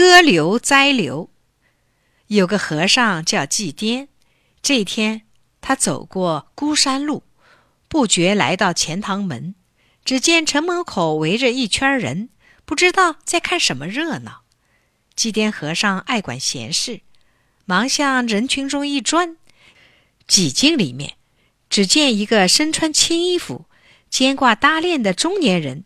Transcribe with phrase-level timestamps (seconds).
[0.00, 1.28] 割瘤栽瘤。
[2.28, 4.08] 有个和尚叫祭颠，
[4.62, 5.26] 这天
[5.60, 7.22] 他走过孤山路，
[7.86, 9.54] 不觉来到钱塘门，
[10.02, 12.30] 只见城门口围着一圈人，
[12.64, 14.44] 不知道在看什么热闹。
[15.14, 17.02] 祭颠和尚爱管闲事，
[17.66, 19.36] 忙向人群中一钻，
[20.26, 21.16] 挤进里面，
[21.68, 23.66] 只见一个身穿青衣服、
[24.08, 25.84] 肩挂搭链的中年人，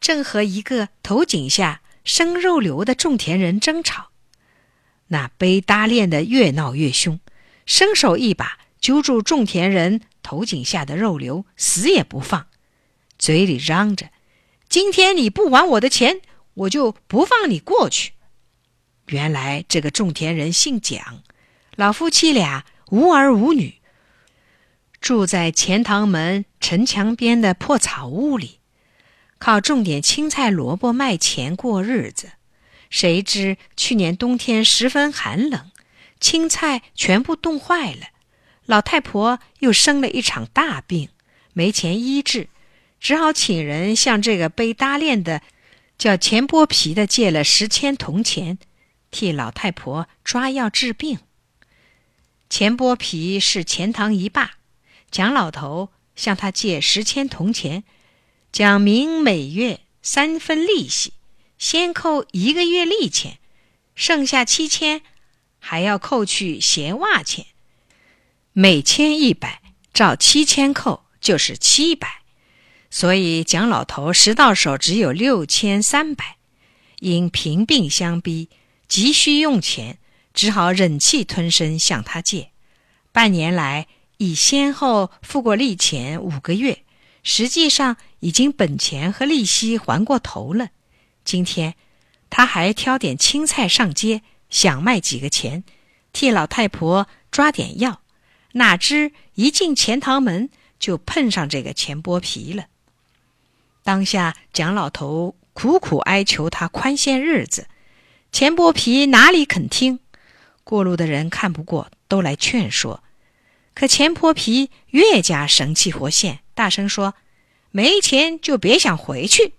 [0.00, 4.10] 正和一个头颈下生肉瘤的种田人争吵。
[5.08, 7.18] 那背搭链的越闹越凶，
[7.66, 12.46] 伸手一把揪住种田人头颈下的肉瘤，死也不放，
[13.18, 14.10] 嘴里嚷着
[14.68, 16.20] ：“今天你不还我的钱，
[16.54, 18.12] 我就不放你过去。”
[19.08, 21.22] 原来这个种田人姓蒋，
[21.76, 23.74] 老夫妻俩无儿无女，
[25.00, 28.60] 住在钱塘门城墙边的破草屋里，
[29.38, 32.32] 靠种点青菜萝卜卖钱过日子。
[32.90, 35.70] 谁知去年冬天十分寒冷，
[36.20, 38.08] 青菜全部冻坏了，
[38.66, 41.08] 老太婆又生了一场大病，
[41.52, 42.48] 没钱医治，
[43.00, 45.42] 只好请人向这个背搭链的
[45.98, 48.58] 叫钱剥皮的借了十千铜钱。
[49.10, 51.18] 替老太婆抓药治病。
[52.48, 54.52] 钱剥皮是钱塘一霸，
[55.10, 57.84] 蒋老头向他借十千铜钱，
[58.54, 61.12] 讲明每月三分利息，
[61.58, 63.38] 先扣一个月利钱，
[63.96, 65.02] 剩下七千
[65.58, 67.46] 还要扣去鞋袜钱，
[68.52, 69.60] 每千一百，
[69.92, 72.22] 照七千扣就是七百，
[72.88, 76.36] 所以蒋老头实到手只有六千三百，
[77.00, 78.48] 因贫病相逼。
[78.86, 79.98] 急需用钱，
[80.32, 82.52] 只好忍气吞声向他借。
[83.10, 83.88] 半年来
[84.18, 86.84] 已先后付过利钱五个月，
[87.24, 90.70] 实际上已经本钱和利息还过头了。
[91.26, 91.74] 今天
[92.30, 95.62] 他还挑点青菜上街，想卖几个钱，
[96.10, 98.00] 替老太婆抓点药。
[98.52, 100.48] 哪知一进钱塘门，
[100.80, 102.64] 就碰上这个钱剥皮了。
[103.82, 107.66] 当下蒋老头苦苦哀求他宽限日子。
[108.32, 110.00] 钱剥皮哪里肯听？
[110.64, 113.04] 过路的人看不过，都来劝说。
[113.74, 117.14] 可钱剥皮越加神气活现，大声说
[117.76, 119.54] ：“没钱就别想回去。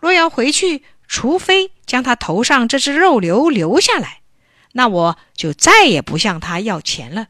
[0.00, 4.20] 若要回去，除非将他头上这只肉瘤留下来，
[4.74, 7.26] 那我就再也不向他要钱了。”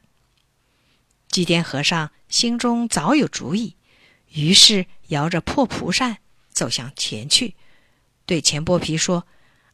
[1.32, 3.76] 祭奠和尚心中早有主意，
[4.34, 6.19] 于是摇着破蒲扇
[6.53, 7.54] 走向前去，
[8.26, 9.26] 对钱剥皮说。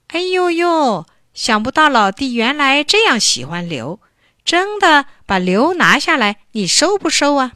[0.08, 1.06] 哎呦呦！
[1.34, 4.00] 想不到老弟原来这样喜欢刘，
[4.44, 7.54] 真的把刘拿下来，你收不收啊？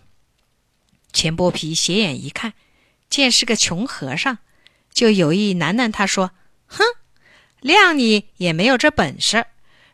[1.13, 2.55] 钱剥皮斜眼一看，
[3.11, 4.39] 见是个穷和尚，
[4.95, 6.31] 就有意难难他说
[6.67, 6.85] ：“哼，
[7.61, 9.45] 谅你也没有这本事。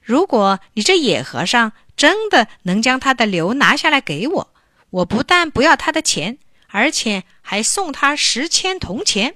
[0.03, 4.55] 如果你这野和尚真的能将他的刘拿下来给我，
[4.91, 6.39] 我不但不要他的钱，
[6.69, 9.35] 而且还送他十千铜钱。”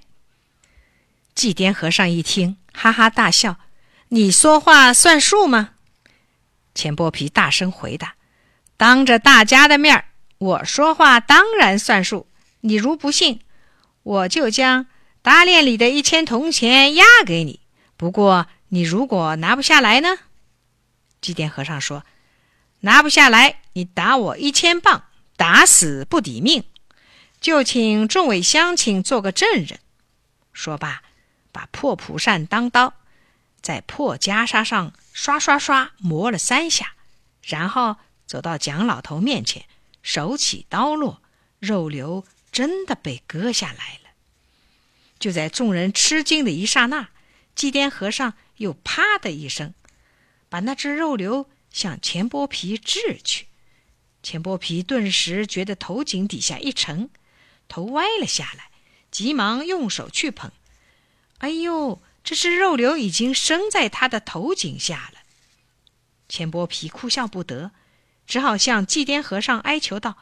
[1.34, 2.58] 祭奠和尚一听。
[2.72, 3.56] 哈哈大笑，
[4.10, 5.70] 你说话算数吗？
[6.72, 8.14] 钱剥皮大声回答
[8.76, 10.04] ：“当着大家的面儿，
[10.38, 12.28] 我说话当然算数。
[12.60, 13.40] 你如不信，
[14.10, 14.86] 我就将
[15.22, 17.60] 搭链里的一千铜钱押给你。
[17.96, 20.18] 不过，你如果拿不下来呢？”
[21.22, 22.04] 祭奠和尚说
[22.80, 25.04] ：“拿不下来，你打我一千棒，
[25.36, 26.64] 打死不抵命。
[27.40, 29.78] 就请众位乡亲做个证人。”
[30.52, 31.02] 说罢。
[31.52, 32.94] 把破蒲扇当刀，
[33.60, 36.92] 在破袈裟上刷刷刷磨了三下，
[37.42, 39.64] 然后走到蒋老头面前，
[40.00, 41.20] 手起刀落，
[41.58, 44.10] 肉瘤真的被割下来了。
[45.18, 47.10] 就在众人吃惊的一刹那，
[47.54, 49.74] 祭奠和尚又啪的一声，
[50.48, 53.46] 把那只肉瘤向钱剥皮掷去。
[54.22, 57.10] 钱剥皮顿时觉得头颈底下一沉，
[57.68, 58.70] 头歪了下来，
[59.10, 60.50] 急忙用手去捧。
[61.38, 65.20] 哎呦，这只肉瘤已经生在他的头颈下了。
[66.28, 67.72] 钱剥皮哭笑不得，
[68.26, 70.18] 只好向祭奠和尚哀求道：“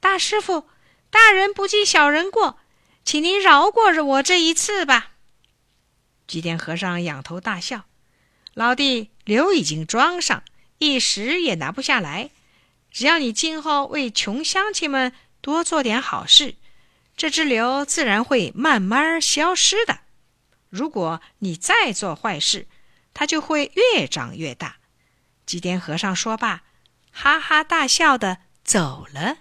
[0.00, 0.68] 大师傅，
[1.10, 2.58] 大人不计小人过，
[3.04, 5.12] 请您饶过我这一次吧。”
[6.26, 7.86] 祭奠和尚仰头大笑
[8.54, 10.42] ：“老弟，瘤已经装上，
[10.78, 12.30] 一时也拿不下来。
[12.90, 16.56] 只要你今后为穷乡亲们多做点好事，
[17.16, 20.00] 这只瘤自然会慢慢消失的。”
[20.68, 22.68] 如果你再做坏事，
[23.14, 24.76] 它就会越长越大。
[25.46, 26.62] 祭奠和尚说罢，
[27.10, 29.38] 哈哈大笑的走了。